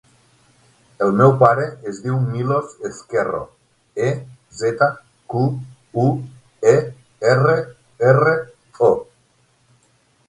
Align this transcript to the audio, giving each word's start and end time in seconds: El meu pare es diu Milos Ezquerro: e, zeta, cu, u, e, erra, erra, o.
El 1.07 1.11
meu 1.17 1.33
pare 1.41 1.65
es 1.91 1.99
diu 2.05 2.15
Milos 2.29 2.71
Ezquerro: 2.89 3.41
e, 4.07 4.09
zeta, 4.61 4.87
cu, 5.35 5.45
u, 6.05 6.07
e, 6.73 6.77
erra, 7.35 7.57
erra, 8.15 8.33
o. 8.91 8.95